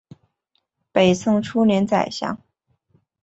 [0.91, 2.39] 北宋初年宰相。